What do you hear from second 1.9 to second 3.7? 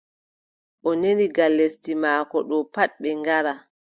maako ɗo pat ɓe ngara.